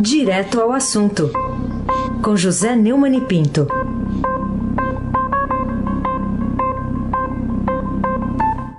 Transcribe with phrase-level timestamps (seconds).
[0.00, 1.28] Direto ao assunto,
[2.22, 3.66] com José Neumann e Pinto.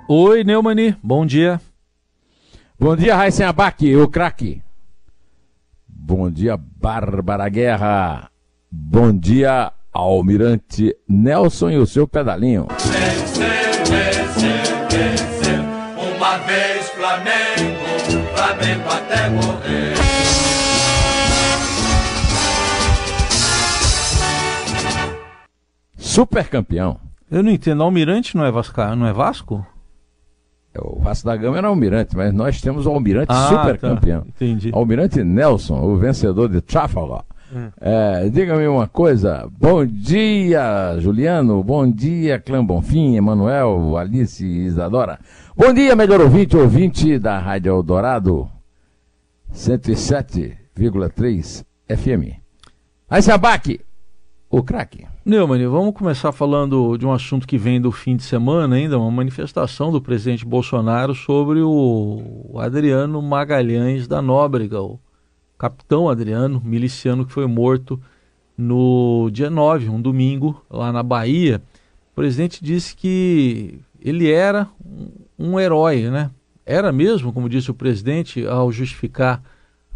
[0.08, 1.60] Oi, Neumani, bom dia.
[2.78, 4.62] Bom dia, Raíssen Abac, o craque.
[5.86, 8.30] Bom dia, Bárbara Guerra.
[8.72, 12.66] Bom dia, Almirante Nelson e o seu pedalinho.
[12.70, 15.60] Vencer, vencer, vencer.
[16.16, 17.78] Uma vez Flamengo,
[18.34, 19.99] Flamengo até morrer.
[26.10, 26.98] Super campeão.
[27.30, 28.80] Eu não entendo, Almirante não é Vasco?
[28.96, 29.64] Não é Vasco?
[30.76, 33.88] O Vasco da Gama era almirante, mas nós temos o almirante Ah, super tá.
[33.90, 34.24] campeão.
[34.26, 34.70] Entendi.
[34.72, 37.24] Almirante Nelson, o vencedor de Trafalgar.
[37.52, 37.68] Hum.
[37.80, 39.48] É, Diga-me uma coisa.
[39.58, 41.62] Bom dia, Juliano.
[41.62, 45.18] Bom dia, Clã Bonfim, Emanuel, Alice e Isadora.
[45.56, 48.48] Bom dia, melhor ouvinte, ouvinte da Rádio Eldorado
[49.52, 52.34] 107,3 FM.
[53.08, 53.80] Aí, Sabac,
[54.50, 55.06] o craque.
[55.24, 59.10] Neumann, vamos começar falando de um assunto que vem do fim de semana ainda, uma
[59.10, 64.98] manifestação do presidente Bolsonaro sobre o Adriano Magalhães da Nóbrega, o
[65.56, 68.00] capitão Adriano, miliciano que foi morto
[68.58, 71.62] no dia 9, um domingo, lá na Bahia.
[72.12, 74.66] O presidente disse que ele era
[75.38, 76.30] um- herói, né?
[76.66, 79.42] Era mesmo, como disse o presidente, ao justificar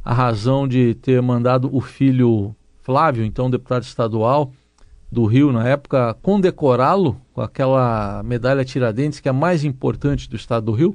[0.05, 2.55] a razão de ter mandado o filho
[2.85, 4.53] Flávio, então deputado estadual,
[5.11, 10.37] do Rio na época condecorá-lo com aquela medalha Tiradentes que é a mais importante do
[10.37, 10.95] estado do Rio?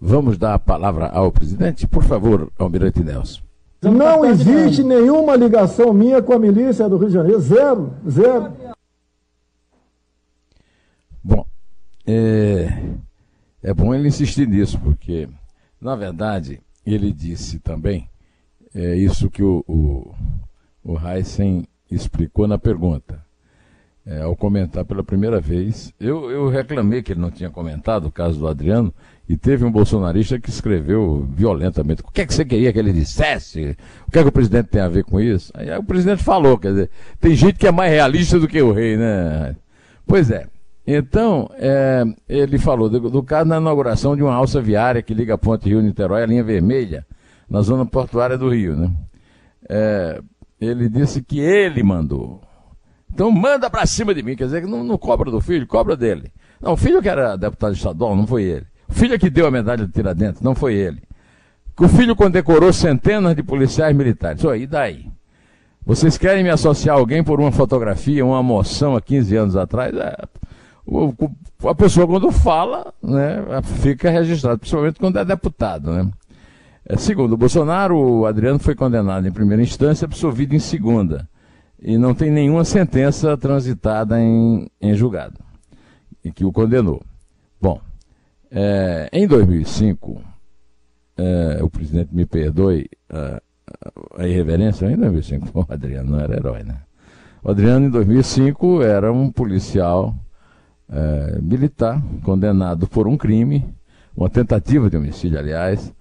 [0.00, 1.86] Vamos dar a palavra ao presidente?
[1.86, 3.40] Por favor, Almirante Nelson.
[3.82, 7.40] Não existe nenhuma ligação minha com a milícia do Rio de Janeiro.
[7.40, 8.52] Zero, zero.
[11.22, 11.44] Bom,
[12.06, 12.68] é,
[13.62, 15.28] é bom ele insistir nisso, porque,
[15.80, 18.08] na verdade, ele disse também
[18.74, 20.14] é, isso que o, o,
[20.84, 23.24] o Heisen explicou na pergunta.
[24.06, 28.12] É, ao comentar pela primeira vez, eu, eu reclamei que ele não tinha comentado o
[28.12, 28.92] caso do Adriano,
[29.26, 32.92] e teve um bolsonarista que escreveu violentamente: o que é que você queria que ele
[32.92, 33.76] dissesse?
[34.06, 35.50] O que é que o presidente tem a ver com isso?
[35.54, 38.72] Aí, o presidente falou: quer dizer, tem gente que é mais realista do que o
[38.72, 39.56] rei, né?
[40.06, 40.46] Pois é.
[40.86, 45.32] Então, é, ele falou do, do caso na inauguração de uma alça viária que liga
[45.32, 47.06] a Ponte Rio-Niterói à linha vermelha,
[47.48, 48.90] na zona portuária do Rio, né?
[49.66, 50.20] É,
[50.64, 52.40] ele disse que ele mandou.
[53.12, 55.96] Então manda pra cima de mim, quer dizer que não, não cobra do filho, cobra
[55.96, 56.32] dele.
[56.60, 58.66] Não, o filho que era deputado estadual, não foi ele.
[58.88, 61.02] O filho que deu a medalha de Tiradentes, não foi ele.
[61.76, 64.44] Que o filho condecorou centenas de policiais militares.
[64.44, 65.06] Oi, e daí?
[65.86, 69.94] Vocês querem me associar a alguém por uma fotografia, uma moção há 15 anos atrás?
[69.94, 70.16] É,
[71.68, 73.44] a pessoa quando fala, né,
[73.80, 76.10] fica registrado, principalmente quando é deputado, né?
[76.86, 81.28] É, segundo Bolsonaro, o Adriano foi condenado em primeira instância, absolvido em segunda.
[81.80, 85.38] E não tem nenhuma sentença transitada em, em julgado
[86.24, 87.02] e que o condenou.
[87.60, 87.80] Bom,
[88.50, 90.22] é, em 2005,
[91.16, 93.40] é, o presidente me perdoe a,
[94.16, 96.80] a irreverência, em 2005 o Adriano não era herói, né?
[97.42, 100.14] O Adriano, em 2005, era um policial
[100.88, 103.66] é, militar condenado por um crime,
[104.16, 105.92] uma tentativa de homicídio, aliás.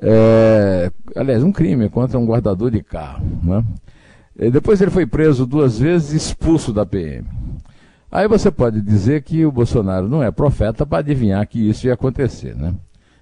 [0.00, 3.24] É, aliás, um crime contra um guardador de carro.
[3.42, 3.64] Né?
[4.50, 7.26] Depois ele foi preso duas vezes e expulso da PM.
[8.10, 11.94] Aí você pode dizer que o Bolsonaro não é profeta para adivinhar que isso ia
[11.94, 12.74] acontecer, né?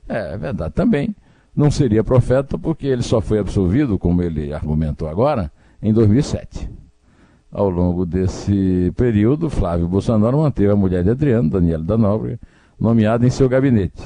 [0.08, 1.14] É, é verdade também.
[1.54, 5.50] Não seria profeta porque ele só foi absolvido, como ele argumentou agora,
[5.80, 6.68] em 2007.
[7.52, 12.38] Ao longo desse período, Flávio Bolsonaro manteve a mulher de Adriano, Daniela da Nóbrega,
[12.78, 14.02] nomeada em seu gabinete.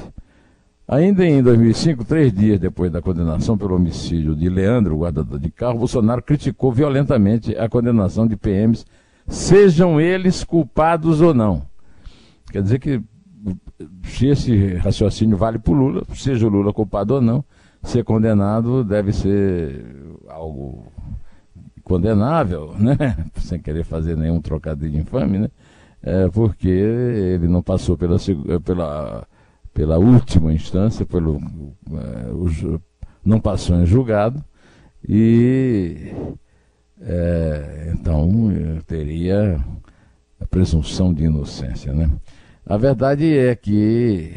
[0.87, 5.79] Ainda em 2005, três dias depois da condenação pelo homicídio de Leandro, guardador de carro,
[5.79, 8.85] Bolsonaro criticou violentamente a condenação de PMs,
[9.27, 11.63] sejam eles culpados ou não.
[12.51, 13.01] Quer dizer que,
[14.03, 17.43] se esse raciocínio vale para o Lula, seja o Lula culpado ou não,
[17.81, 19.85] ser condenado deve ser
[20.29, 20.85] algo
[21.83, 22.95] condenável, né?
[23.41, 25.49] sem querer fazer nenhum trocadilho infame, né?
[26.03, 28.17] É, porque ele não passou pela,
[28.63, 29.27] pela,
[29.75, 31.37] pela última instância, pelo,
[32.47, 32.81] ju-
[33.23, 34.41] não passou em julgado,
[35.07, 36.13] e
[37.01, 39.63] é, então eh, teria
[40.39, 41.91] a presunção de inocência.
[41.93, 42.09] Né?
[42.65, 44.31] A verdade é que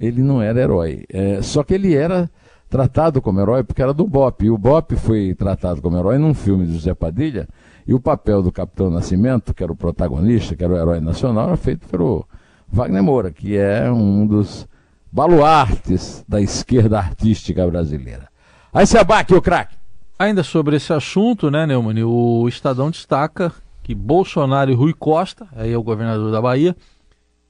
[0.00, 2.28] ele não era herói, é, só que ele era
[2.68, 4.42] tratado como herói porque era do BOP.
[4.46, 7.48] E o BOP foi tratado como herói num filme de José Padilha,
[7.86, 11.46] e o papel do Capitão Nascimento, que era o protagonista, que era o herói nacional,
[11.46, 12.26] era feito pelo
[12.68, 14.66] Wagner Moura, que é um dos
[15.10, 18.28] baluartes da esquerda artística brasileira.
[18.72, 19.76] Aí se abaque o craque.
[20.18, 23.52] Ainda sobre esse assunto, né, Neumann, o Estadão destaca
[23.82, 26.74] que Bolsonaro e Rui Costa, aí é o governador da Bahia,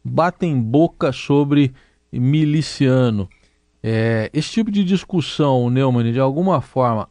[0.04, 1.72] batem boca sobre
[2.12, 3.28] miliciano.
[3.82, 7.08] É, esse tipo de discussão, Neumann, de alguma forma,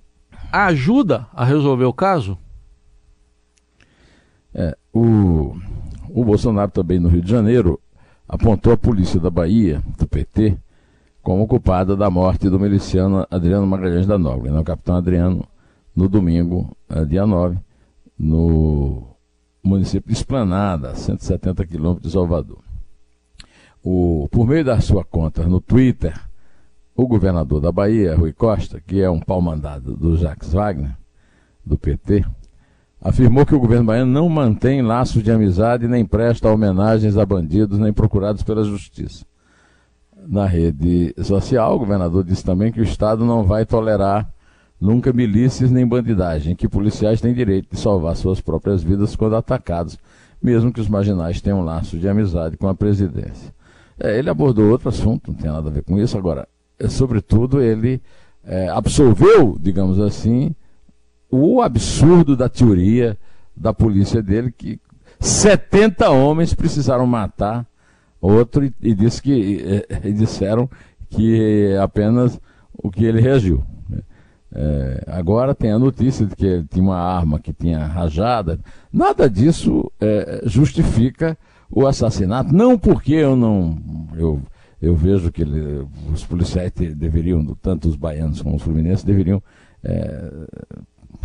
[0.52, 2.38] ajuda a resolver o caso?
[4.54, 5.56] É, o,
[6.10, 7.80] o Bolsonaro também no Rio de Janeiro
[8.28, 10.58] apontou a polícia da Bahia, do PT,
[11.22, 15.48] como culpada da morte do miliciano Adriano Magalhães da Nobre, né, o capitão Adriano,
[15.96, 17.58] no domingo, é, dia 9,
[18.18, 19.16] no
[19.64, 22.60] município de Esplanada, 170 quilômetros de Salvador.
[23.84, 26.20] O, por meio da sua conta no Twitter,
[26.96, 30.96] o governador da Bahia, Rui Costa, que é um pau-mandado do Jacques Wagner,
[31.66, 32.26] do PT,
[33.02, 37.80] afirmou que o governo baiano não mantém laços de amizade nem presta homenagens a bandidos
[37.80, 39.26] nem procurados pela justiça.
[40.28, 44.28] Na rede social, o governador disse também que o Estado não vai tolerar
[44.80, 49.98] nunca milícias nem bandidagem, que policiais têm direito de salvar suas próprias vidas quando atacados,
[50.42, 53.54] mesmo que os marginais tenham laço de amizade com a presidência.
[54.00, 56.18] É, ele abordou outro assunto, não tem nada a ver com isso.
[56.18, 56.48] Agora,
[56.78, 58.02] é, sobretudo, ele
[58.44, 60.54] é, absolveu, digamos assim,
[61.36, 63.18] o absurdo da teoria
[63.56, 64.80] da polícia dele, que
[65.20, 67.66] 70 homens precisaram matar
[68.20, 70.70] outro e, e, disse que, e, e disseram
[71.10, 72.40] que apenas
[72.74, 73.64] o que ele reagiu.
[74.58, 78.60] É, agora tem a notícia de que ele tinha uma arma que tinha rajada.
[78.92, 81.38] Nada disso é, justifica
[81.70, 82.54] o assassinato.
[82.54, 83.78] Não porque eu não.
[84.16, 84.42] Eu,
[84.82, 89.44] eu vejo que ele, os policiais deveriam, tanto os baianos como os fluminenses, deveriam,
[89.84, 90.32] é,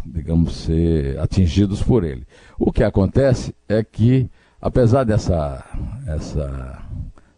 [0.04, 2.26] digamos, ser atingidos por ele.
[2.58, 4.28] O que acontece é que,
[4.60, 5.64] apesar dessa.
[6.06, 6.82] Essa,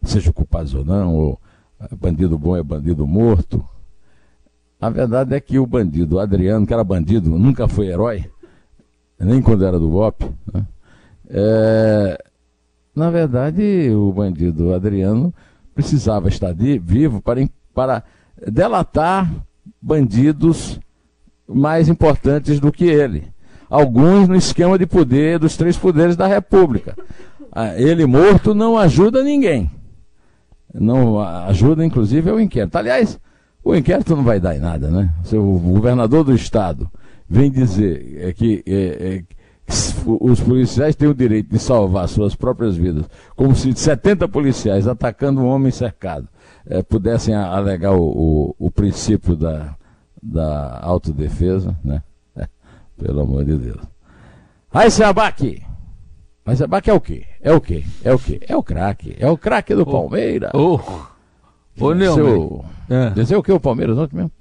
[0.03, 1.39] seja culpado ou não, ou
[1.99, 3.65] bandido bom é bandido morto,
[4.83, 8.29] a verdade é que o bandido Adriano, que era bandido, nunca foi herói,
[9.17, 10.25] nem quando era do BOP.
[10.53, 10.67] Né?
[11.29, 12.23] É,
[12.93, 15.33] na verdade, o bandido Adriano
[15.73, 18.03] precisava estar de, vivo para, para
[18.45, 19.31] delatar
[19.81, 20.79] bandidos
[21.47, 23.31] mais importantes do que ele.
[23.69, 26.95] Alguns no esquema de poder dos três poderes da República.
[27.51, 29.69] Ah, ele morto não ajuda ninguém.
[30.73, 32.75] Não ajuda, inclusive, o inquérito.
[32.75, 33.19] Aliás,
[33.63, 35.13] o inquérito não vai dar em nada, né?
[35.23, 36.89] Se o governador do estado
[37.29, 39.35] vem dizer é que, é, é, que
[40.05, 43.05] os policiais têm o direito de salvar suas próprias vidas,
[43.35, 46.27] como se 70 policiais atacando um homem cercado
[46.65, 49.75] é, pudessem alegar o, o, o, princípio da,
[50.23, 52.01] da autodefesa, né?
[52.97, 53.81] Pelo amor de Deus.
[54.71, 55.61] Aí, Sabac!
[56.45, 57.25] Mas Sabac é o quê?
[57.41, 57.83] É o quê?
[58.03, 58.39] É o quê?
[58.47, 59.15] É o craque.
[59.19, 60.51] É o craque do Palmeiras.
[60.53, 60.79] Oh.
[61.79, 62.61] Ô, Neumann.
[62.89, 63.09] É.
[63.11, 64.31] Dizer o que o Palmeiras ontem mesmo?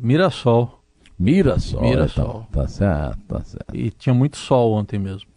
[0.00, 0.80] Mirassol.
[1.18, 1.82] Mirassol.
[1.82, 2.46] Mirassol.
[2.50, 3.74] Tá, tá certo, tá certo.
[3.76, 5.28] E tinha muito sol ontem mesmo.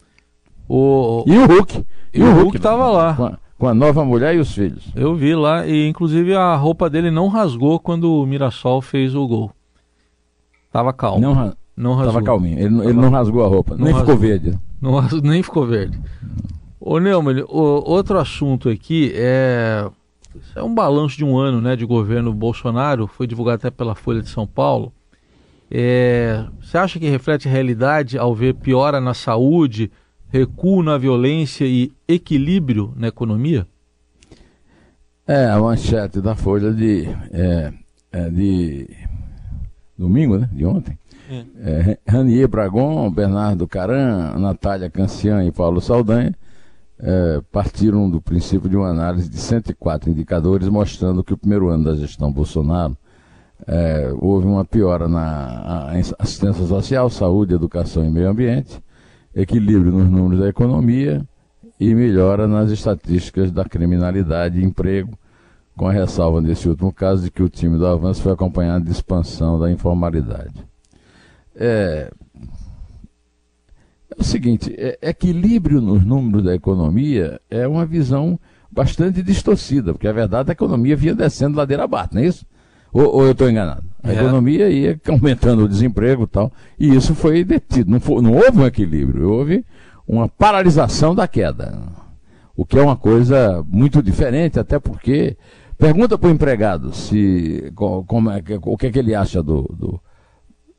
[0.68, 1.24] O...
[1.28, 1.86] E o Hulk.
[2.14, 3.16] E, e o Hulk estava lá.
[3.16, 4.92] Com a, com a, nova mulher e os filhos.
[4.96, 9.28] Eu vi lá, e inclusive a roupa dele não rasgou quando o Mirassol fez o
[9.28, 9.52] gol.
[10.78, 11.20] Tava calmo.
[11.20, 12.14] Não, não rasgou.
[12.14, 12.60] Tava calminho.
[12.60, 12.84] Ele, tava...
[12.84, 13.76] ele não rasgou a roupa.
[13.76, 14.02] nem rasgou.
[14.02, 14.60] ficou verde.
[14.80, 16.00] Não, nem ficou verde.
[16.80, 19.90] Ô Neumann, o, outro assunto aqui é
[20.36, 23.96] isso é um balanço de um ano né, de governo Bolsonaro, foi divulgado até pela
[23.96, 24.94] Folha de São Paulo.
[25.72, 29.92] É, você acha que reflete a realidade ao ver piora na saúde,
[30.30, 33.66] recuo na violência e equilíbrio na economia?
[35.26, 37.74] É, a manchete da Folha de, é,
[38.12, 38.88] é de
[39.98, 40.50] domingo, né?
[40.52, 40.98] De ontem.
[41.30, 41.46] É.
[41.60, 46.34] É, Ranier Bragon, Bernardo Caran, Natália Cancian e Paulo Saldanha
[47.00, 51.84] é, partiram do princípio de uma análise de 104 indicadores mostrando que o primeiro ano
[51.84, 52.98] da gestão Bolsonaro
[53.68, 58.82] é, houve uma piora na assistência social, saúde, educação e meio ambiente,
[59.36, 61.26] equilíbrio nos números da economia
[61.80, 65.18] e melhora nas estatísticas da criminalidade e emprego,
[65.78, 68.92] com a ressalva nesse último caso de que o time do avanço foi acompanhado de
[68.92, 70.66] expansão da informalidade.
[71.56, 72.12] É,
[74.10, 80.08] é o seguinte: é, equilíbrio nos números da economia é uma visão bastante distorcida, porque
[80.08, 82.46] a verdade é que a economia vinha descendo ladeira abaixo, não é isso?
[82.92, 83.84] Ou, ou eu estou enganado?
[84.04, 84.16] A é.
[84.16, 87.92] economia ia aumentando o desemprego e tal, e isso foi detido.
[87.92, 89.64] Não, foi, não houve um equilíbrio, houve
[90.08, 91.78] uma paralisação da queda.
[92.56, 95.38] O que é uma coisa muito diferente, até porque.
[95.78, 100.02] Pergunta para o empregado se, como é, o que, é que ele acha do, do,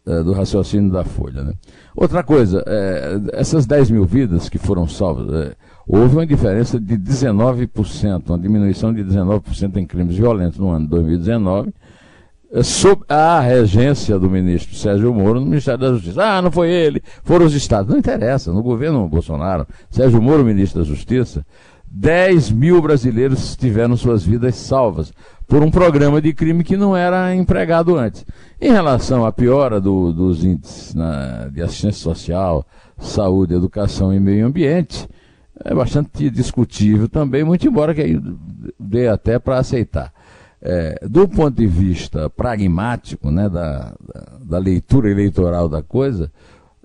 [0.05, 1.45] é, do raciocínio da Folha.
[1.45, 1.53] Né?
[1.95, 5.55] Outra coisa, é, essas 10 mil vidas que foram salvas, é,
[5.87, 10.91] houve uma diferença de 19%, uma diminuição de 19% em crimes violentos no ano de
[10.91, 11.73] 2019,
[12.51, 16.25] é, sob a regência do ministro Sérgio Moro no Ministério da Justiça.
[16.25, 17.93] Ah, não foi ele, foram os estados.
[17.93, 21.47] Não interessa, no governo Bolsonaro, Sérgio Moro, ministro da Justiça,
[21.91, 25.13] 10 mil brasileiros tiveram suas vidas salvas
[25.47, 28.25] por um programa de crime que não era empregado antes.
[28.61, 32.67] Em relação à piora do, dos índices na, de assistência social,
[32.99, 35.09] saúde, educação e meio ambiente,
[35.65, 38.21] é bastante discutível também, muito embora que
[38.79, 40.13] dê até para aceitar.
[40.61, 43.95] É, do ponto de vista pragmático, né, da,
[44.43, 46.31] da leitura eleitoral da coisa,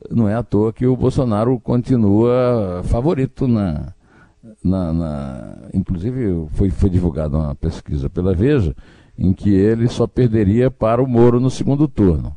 [0.10, 3.94] não é à toa que o Bolsonaro continua favorito na,
[4.64, 8.76] na, na, inclusive foi, foi divulgada uma pesquisa pela Veja
[9.18, 12.36] em que ele só perderia para o Moro no segundo turno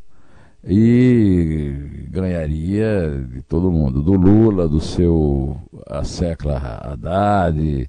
[0.68, 7.88] e ganharia de todo mundo, do Lula, do seu a Secla Haddad,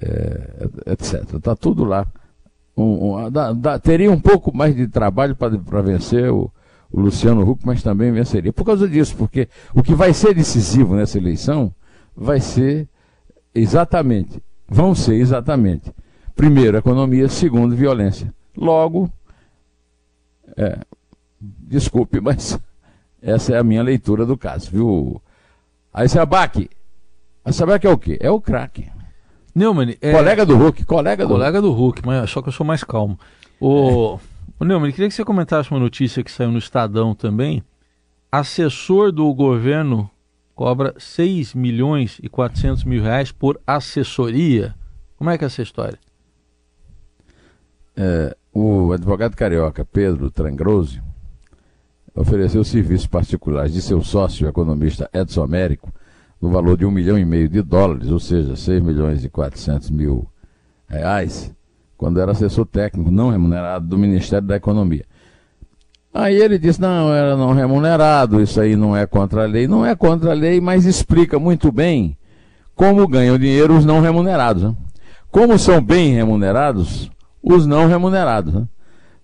[0.00, 1.34] é, etc.
[1.34, 2.06] Está tudo lá.
[2.76, 6.50] Um, um, da, teria um pouco mais de trabalho para vencer o,
[6.90, 8.52] o Luciano Huck, mas também venceria.
[8.52, 11.72] Por causa disso, porque o que vai ser decisivo nessa eleição
[12.16, 12.88] vai ser
[13.58, 14.42] Exatamente.
[14.68, 15.92] Vão ser exatamente.
[16.34, 17.28] Primeiro, economia.
[17.28, 18.32] Segundo, violência.
[18.56, 19.10] Logo,
[20.56, 20.78] é,
[21.40, 22.58] desculpe, mas
[23.20, 25.22] essa é a minha leitura do caso, viu?
[25.92, 26.68] Aí você abaque.
[27.44, 28.18] A Sabac é o quê?
[28.20, 28.90] É o craque.
[29.54, 30.12] Neumann, é...
[30.12, 33.18] Colega do Hulk, colega do Colega do Hulk, mas só que eu sou mais calmo.
[33.60, 34.18] O,
[34.60, 34.62] é.
[34.62, 37.62] o Neumann, queria que você comentasse uma notícia que saiu no Estadão também.
[38.30, 40.10] Assessor do governo
[40.56, 44.74] cobra 6 milhões e 400 mil reais por assessoria.
[45.16, 45.98] Como é que é essa história?
[47.94, 51.02] É, o advogado carioca Pedro Trangrose
[52.14, 55.92] ofereceu serviços particulares de seu sócio economista Edson Américo
[56.40, 59.90] no valor de um milhão e meio de dólares, ou seja, 6 milhões e 400
[59.90, 60.26] mil
[60.88, 61.54] reais,
[61.98, 65.04] quando era assessor técnico não remunerado do Ministério da Economia.
[66.16, 69.68] Aí ele disse: não, era não remunerado, isso aí não é contra a lei.
[69.68, 72.16] Não é contra a lei, mas explica muito bem
[72.74, 74.62] como ganham dinheiro os não remunerados.
[74.62, 74.74] Né?
[75.30, 77.10] Como são bem remunerados
[77.42, 78.54] os não remunerados.
[78.54, 78.66] Né?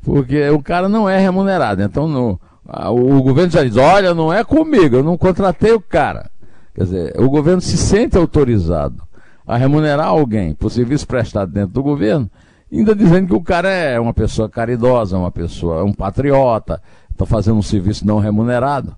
[0.03, 1.83] Porque o cara não é remunerado.
[1.83, 5.81] Então no, a, o governo já diz: olha, não é comigo, eu não contratei o
[5.81, 6.31] cara.
[6.75, 9.03] Quer dizer, o governo se sente autorizado
[9.47, 12.31] a remunerar alguém por serviço prestado dentro do governo
[12.79, 17.27] ainda dizendo que o cara é uma pessoa caridosa, uma pessoa, é um patriota, está
[17.27, 18.97] fazendo um serviço não remunerado.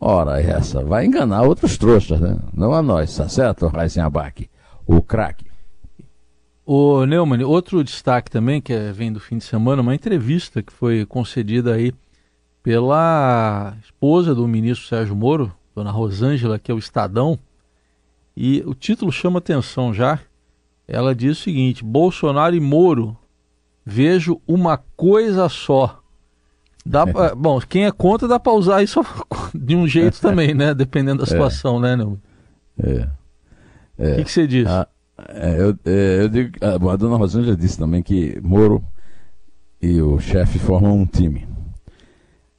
[0.00, 2.36] Ora, essa vai enganar outros trouxas, né?
[2.52, 4.50] Não a nós, tá certo, Raíssen Abac,
[4.86, 5.46] o craque.
[6.66, 10.72] O Neumann, outro destaque também, que é, vem do fim de semana, uma entrevista que
[10.72, 11.92] foi concedida aí
[12.62, 17.38] pela esposa do ministro Sérgio Moro, dona Rosângela, que é o Estadão,
[18.36, 20.18] e o título chama atenção já,
[20.86, 23.16] ela diz o seguinte: Bolsonaro e Moro,
[23.84, 26.00] vejo uma coisa só.
[26.84, 29.00] Dá pra, bom, quem é contra dá para usar isso
[29.54, 30.74] de um jeito também, né?
[30.74, 31.26] Dependendo da é.
[31.26, 31.96] situação, é.
[31.96, 32.16] né?
[32.78, 33.08] É.
[33.98, 34.12] é.
[34.12, 34.68] O que, que, você diz?
[34.68, 34.86] Ah,
[35.28, 38.84] é, eu, é, eu digo, a, ah, a dona Rosângela já disse também que Moro
[39.80, 41.46] e o chefe formam um time.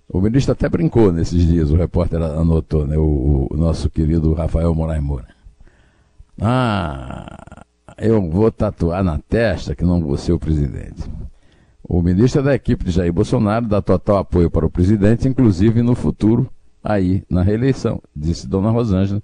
[0.07, 2.95] O ministro até brincou nesses dias, o repórter anotou, né?
[2.97, 5.27] O, o nosso querido Rafael Moraes Moura.
[6.39, 7.64] Ah,
[7.97, 11.03] eu vou tatuar na testa que não vou ser o presidente.
[11.83, 15.81] O ministro é da equipe de Jair Bolsonaro dá total apoio para o presidente, inclusive
[15.81, 16.49] no futuro,
[16.83, 19.21] aí, na reeleição, disse Dona Rosângela,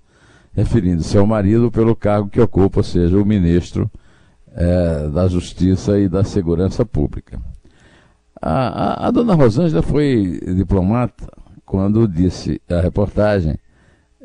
[0.53, 3.89] referindo-se ao marido pelo cargo que ocupa, ou seja, o ministro
[4.53, 7.39] é, da Justiça e da Segurança Pública.
[8.41, 11.27] A, a, a Dona Rosângela foi diplomata
[11.65, 13.57] quando disse a reportagem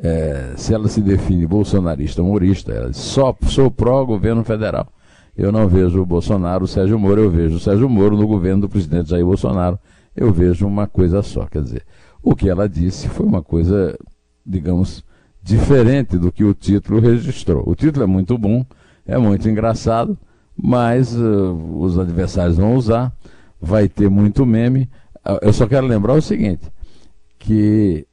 [0.01, 4.87] é, se ela se define bolsonarista humorista, ela diz, só sou pró-governo federal.
[5.35, 8.61] Eu não vejo o Bolsonaro, o Sérgio Moro, eu vejo o Sérgio Moro no governo
[8.61, 9.77] do presidente Jair Bolsonaro.
[10.15, 11.45] Eu vejo uma coisa só.
[11.45, 11.83] Quer dizer,
[12.23, 13.95] o que ela disse foi uma coisa,
[14.43, 15.03] digamos,
[15.43, 17.63] diferente do que o título registrou.
[17.67, 18.65] O título é muito bom,
[19.05, 20.17] é muito engraçado,
[20.55, 23.13] mas uh, os adversários vão usar,
[23.61, 24.89] vai ter muito meme.
[25.41, 26.65] Eu só quero lembrar o seguinte,
[27.37, 28.07] que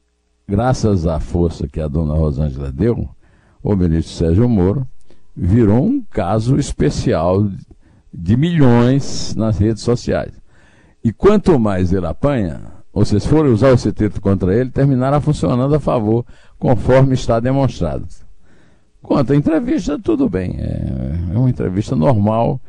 [0.47, 3.09] graças à força que a dona Rosângela deu,
[3.63, 4.87] o ministro Sérgio Moro
[5.35, 7.49] virou um caso especial
[8.13, 10.31] de milhões nas redes sociais.
[11.03, 12.61] E quanto mais ele apanha,
[12.93, 16.25] ou se forem usar o título contra ele, terminará funcionando a favor,
[16.57, 18.07] conforme está demonstrado.
[19.01, 20.55] Quanto à entrevista, tudo bem.
[20.57, 22.59] É, é uma entrevista normal.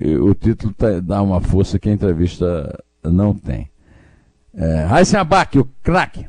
[0.00, 3.70] o título tá, dá uma força que a entrevista não tem.
[4.54, 6.26] É, Raíssen Abac, o craque.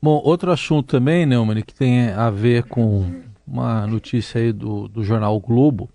[0.00, 5.02] Bom, outro assunto também, Neumann, que tem a ver com uma notícia aí do, do
[5.02, 5.88] jornal o Globo,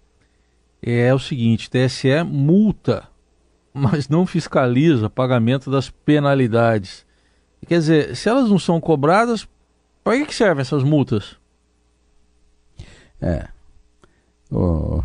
[0.81, 3.07] é o seguinte, TSE multa
[3.73, 7.05] mas não fiscaliza pagamento das penalidades.
[7.67, 9.47] Quer dizer, se elas não são cobradas,
[10.03, 11.37] para que, que servem essas multas?
[13.19, 13.47] É.
[14.51, 15.01] Ô,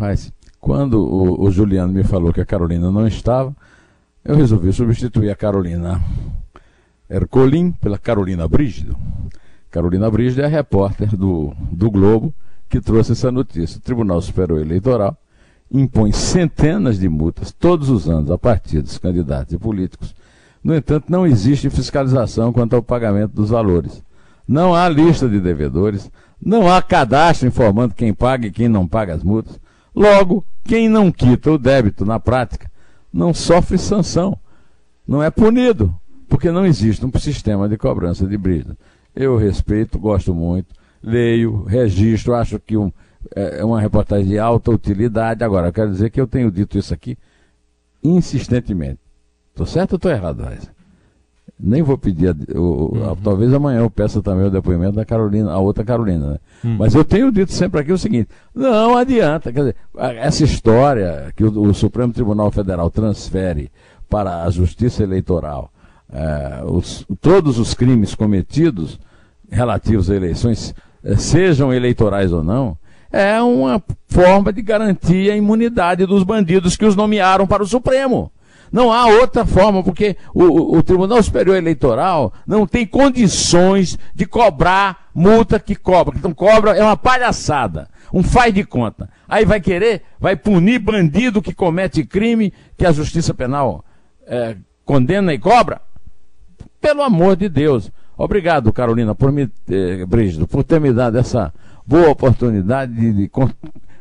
[0.61, 3.57] quando o, o, Juliano me falou que a Carolina não estava,
[4.25, 6.03] eu resolvi substituir a Carolina
[7.09, 8.97] Ercolim pela Carolina Brígido.
[9.71, 12.35] Carolina Brígido é a repórter do, do Globo
[12.69, 13.79] que trouxe essa notícia.
[13.79, 15.17] O Tribunal Superior Eleitoral
[15.71, 20.15] impõe centenas de multas todos os anos a partidos, candidatos e políticos.
[20.63, 24.03] No entanto, não existe fiscalização quanto ao pagamento dos valores.
[24.47, 26.11] Não há lista de devedores,
[26.41, 29.61] não há cadastro informando quem paga e quem não paga as multas.
[29.95, 32.71] Logo, quem não quita o débito na prática
[33.13, 34.39] não sofre sanção,
[35.07, 35.95] não é punido,
[36.29, 38.77] porque não existe um sistema de cobrança de brida.
[39.15, 42.93] Eu respeito, gosto muito, leio, registro, acho que um,
[43.35, 45.43] é, é uma reportagem de alta utilidade.
[45.43, 47.17] Agora, eu quero dizer que eu tenho dito isso aqui
[48.03, 49.01] insistentemente.
[49.51, 50.71] Estou certo ou estou errado, Raíssa?
[51.59, 53.17] Nem vou pedir, o, uhum.
[53.17, 56.33] talvez amanhã eu peça também o depoimento da Carolina, a outra Carolina.
[56.33, 56.39] Né?
[56.63, 56.77] Uhum.
[56.77, 61.43] Mas eu tenho dito sempre aqui o seguinte: não adianta, quer dizer, essa história que
[61.43, 63.73] o, o Supremo Tribunal Federal transfere
[64.09, 65.73] para a Justiça Eleitoral
[66.13, 68.99] é, os, todos os crimes cometidos
[69.51, 70.75] relativos a eleições,
[71.05, 72.77] é, sejam eleitorais ou não,
[73.11, 78.31] é uma forma de garantir a imunidade dos bandidos que os nomearam para o Supremo.
[78.71, 85.09] Não há outra forma, porque o, o, Tribunal Superior Eleitoral não tem condições de cobrar
[85.15, 86.17] multa que cobra.
[86.19, 89.09] Então cobra é uma palhaçada, um faz de conta.
[89.27, 93.83] Aí vai querer, vai punir bandido que comete crime que a Justiça Penal
[94.27, 95.81] é, condena e cobra?
[96.81, 97.91] Pelo amor de Deus.
[98.17, 101.53] Obrigado, Carolina, por me, eh, Brígido, por ter me dado essa
[101.87, 103.31] boa oportunidade de, de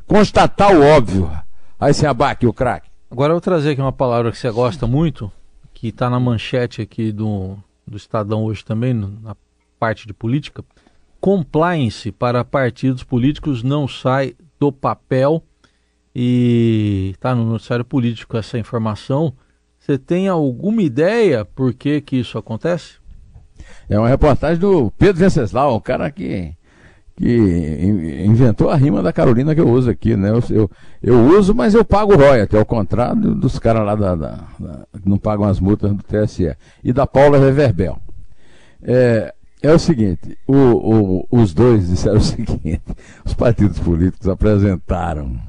[0.08, 1.32] constatar o óbvio.
[1.80, 2.90] Aí se abaque o craque.
[3.10, 5.32] Agora eu vou trazer aqui uma palavra que você gosta muito,
[5.74, 9.36] que está na manchete aqui do, do Estadão hoje também, na
[9.80, 10.64] parte de política.
[11.22, 15.44] Compliance para partidos políticos não sai do papel
[16.14, 19.34] e está no noticiário político essa informação.
[19.88, 22.96] Você tem alguma ideia por que, que isso acontece?
[23.88, 26.54] É uma reportagem do Pedro Venceslau, um cara que
[27.16, 30.30] que inventou a rima da Carolina que eu uso aqui, né?
[30.30, 30.72] Eu, eu,
[31.02, 35.10] eu uso, mas eu pago royalty, ao contrário dos caras lá da, da, da, que
[35.10, 36.56] não pagam as multas do TSE.
[36.84, 37.98] E da Paula Reverbel.
[38.84, 42.82] É, é o seguinte, o, o, os dois disseram o seguinte,
[43.26, 45.40] os partidos políticos apresentaram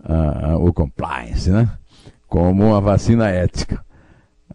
[0.00, 1.68] uh, o compliance, né?
[2.28, 3.84] Como uma vacina ética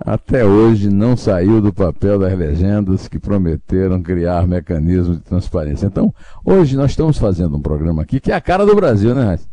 [0.03, 5.86] até hoje não saiu do papel das legendas que prometeram criar mecanismos de transparência.
[5.86, 9.23] Então, hoje nós estamos fazendo um programa aqui que é a cara do Brasil, né,
[9.23, 9.47] Raíssa?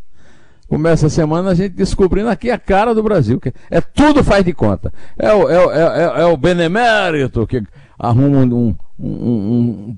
[0.66, 3.40] Começa a semana a gente descobrindo aqui a cara do Brasil.
[3.40, 4.92] Que é tudo faz de conta.
[5.18, 7.62] É o, é, é, é, é o benemérito que
[7.98, 9.96] arruma um, um,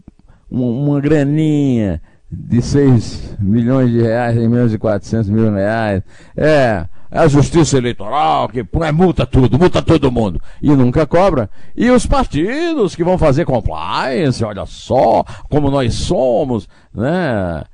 [0.49, 6.05] um, uma graninha de 6 milhões de reais em menos de 400 mil reais.
[6.37, 11.51] É a justiça eleitoral que é, multa tudo, multa todo mundo e nunca cobra.
[11.77, 17.65] E os partidos que vão fazer compliance, olha só como nós somos, né?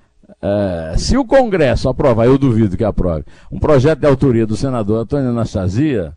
[0.42, 5.02] É, se o Congresso aprovar, eu duvido que aprove, um projeto de autoria do senador
[5.02, 6.12] Antônio Anastasia,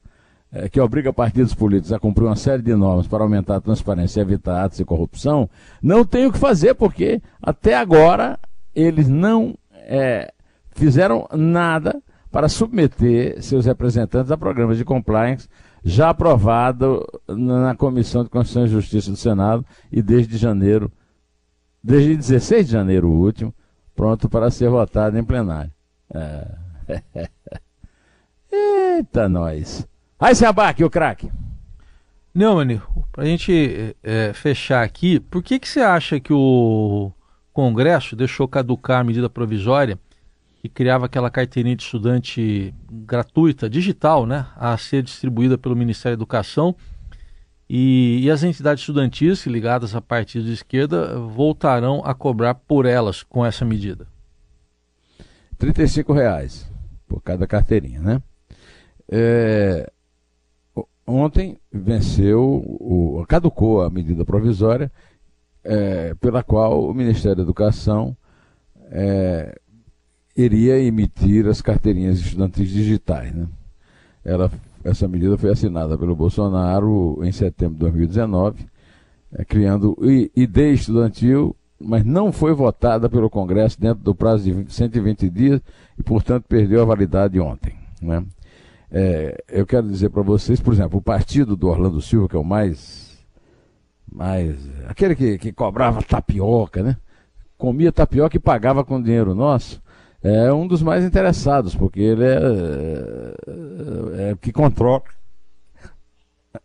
[0.51, 4.19] é, que obriga partidos políticos a cumprir uma série de normas para aumentar a transparência
[4.19, 5.49] e evitar atos de corrupção,
[5.81, 8.37] não tem o que fazer, porque até agora
[8.75, 10.31] eles não é,
[10.71, 15.47] fizeram nada para submeter seus representantes a programas de compliance
[15.83, 20.91] já aprovado na Comissão de Constituição e Justiça do Senado e desde janeiro,
[21.83, 23.53] desde 16 de janeiro último,
[23.95, 25.71] pronto para ser votado em plenário.
[26.13, 27.29] É.
[28.97, 29.87] Eita, nós.
[30.19, 31.31] Aí se abaque, o craque.
[32.33, 37.11] Neumann, para a gente é, fechar aqui, por que, que você acha que o
[37.53, 39.97] Congresso deixou caducar a medida provisória
[40.59, 46.21] que criava aquela carteirinha de estudante gratuita, digital, né, a ser distribuída pelo Ministério da
[46.21, 46.75] Educação.
[47.69, 53.21] E, e, as entidades estudantis ligadas a partidos de esquerda voltarão a cobrar por elas
[53.21, 54.07] com essa medida.
[55.59, 56.69] R$ reais
[57.07, 58.21] por cada carteirinha, né?
[59.07, 59.91] É,
[61.05, 64.91] ontem venceu, o, caducou a medida provisória
[65.63, 68.17] é, pela qual o Ministério da Educação
[68.91, 69.59] é,
[70.41, 73.33] iria emitir as carteirinhas estudantis digitais.
[73.33, 73.47] Né?
[74.23, 74.51] Ela,
[74.83, 78.65] essa medida foi assinada pelo Bolsonaro em setembro de 2019,
[79.33, 79.97] é, criando
[80.35, 85.61] ID estudantil, mas não foi votada pelo Congresso dentro do prazo de 120 dias
[85.97, 87.75] e, portanto, perdeu a validade ontem.
[88.01, 88.23] Né?
[88.91, 92.39] é, eu quero dizer para vocês, por exemplo, o partido do Orlando Silva, que é
[92.39, 93.23] o mais.
[94.11, 96.97] mais aquele que, que cobrava tapioca, né?
[97.57, 99.81] Comia tapioca e pagava com dinheiro nosso.
[100.21, 102.39] É um dos mais interessados, porque ele é,
[104.17, 105.01] é, é que controla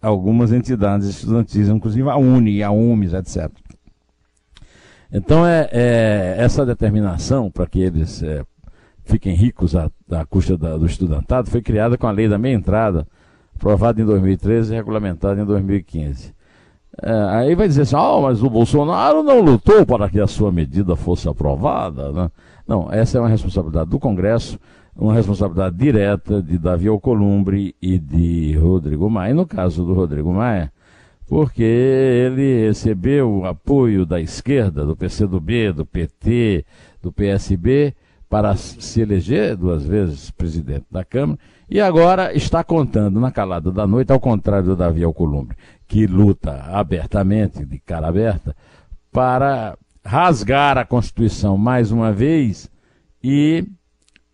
[0.02, 3.50] algumas entidades estudantis, inclusive a UNE, a UMES, etc.
[5.12, 8.44] Então, é, é essa determinação para que eles é,
[9.04, 12.54] fiquem ricos à, à custa da, do estudantado foi criada com a lei da meia
[12.54, 13.06] entrada,
[13.54, 16.34] aprovada em 2013 e regulamentada em 2015.
[17.02, 20.50] É, aí vai dizer assim, oh, mas o Bolsonaro não lutou para que a sua
[20.50, 22.10] medida fosse aprovada.
[22.12, 22.30] Né?
[22.66, 24.58] Não, essa é uma responsabilidade do Congresso,
[24.96, 29.32] uma responsabilidade direta de Davi Alcolumbre e de Rodrigo Maia.
[29.32, 30.72] E no caso do Rodrigo Maia,
[31.26, 36.64] porque ele recebeu o apoio da esquerda, do PCdoB, do PT,
[37.02, 37.94] do PSB,
[38.28, 43.86] para se eleger duas vezes presidente da Câmara, e agora está contando na calada da
[43.86, 48.54] noite, ao contrário do Davi Alcolumbre, que luta abertamente, de cara aberta,
[49.12, 52.70] para rasgar a Constituição mais uma vez
[53.22, 53.64] e,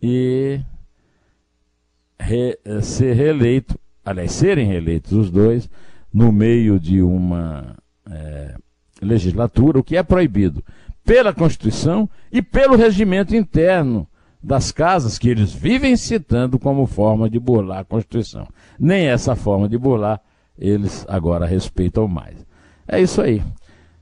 [0.01, 0.59] e
[2.19, 5.69] re, ser reeleito, aliás, serem reeleitos os dois,
[6.13, 7.77] no meio de uma
[8.09, 8.55] é,
[9.01, 10.63] legislatura, o que é proibido
[11.03, 14.07] pela Constituição e pelo regimento interno
[14.43, 18.47] das casas que eles vivem citando como forma de burlar a Constituição.
[18.79, 20.21] Nem essa forma de burlar
[20.57, 22.45] eles agora respeitam mais.
[22.87, 23.41] É isso aí.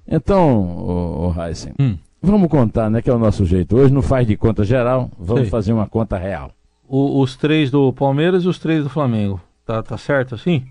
[0.10, 1.96] Então, o, o Heisen, hum.
[2.20, 3.78] vamos contar, né, que é o nosso jeito.
[3.78, 5.50] Hoje não faz de conta geral, vamos Sei.
[5.52, 6.52] fazer uma conta real.
[6.88, 9.40] O, os três do Palmeiras e os três do Flamengo.
[9.64, 10.66] Tá, tá certo assim?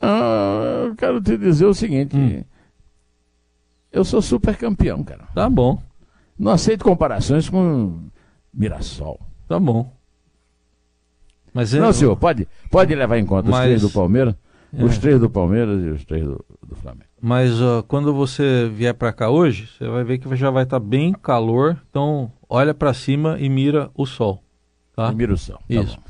[0.00, 2.16] Ah, eu quero te dizer o seguinte.
[2.16, 2.42] Hum.
[3.92, 5.24] Eu sou super campeão, cara.
[5.32, 5.80] Tá bom.
[6.36, 8.00] Não aceito comparações com
[8.52, 9.20] Mirassol.
[9.46, 9.92] Tá bom.
[11.54, 11.80] Mas é...
[11.80, 13.60] Não, senhor, pode, pode levar em conta Mas...
[13.60, 14.34] os três do Palmeiras,
[14.76, 14.84] é.
[14.84, 17.07] os três do Palmeiras e os três do, do Flamengo.
[17.20, 20.78] Mas uh, quando você vier para cá hoje, você vai ver que já vai estar
[20.78, 21.80] tá bem calor.
[21.90, 24.42] Então, olha para cima e mira o sol.
[24.94, 25.10] Tá?
[25.10, 25.56] E mira o sol.
[25.56, 25.96] Tá Isso.
[25.96, 26.02] Bom.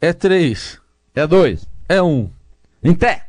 [0.00, 0.80] É três.
[1.14, 1.68] É dois.
[1.88, 2.30] É um.
[2.82, 3.27] Em pé.